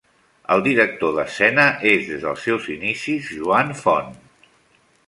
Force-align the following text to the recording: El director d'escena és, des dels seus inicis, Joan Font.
El 0.53 0.63
director 0.67 1.13
d'escena 1.17 1.67
és, 1.91 2.09
des 2.09 2.25
dels 2.27 2.47
seus 2.49 2.67
inicis, 2.79 3.31
Joan 3.39 3.75
Font. 3.85 4.15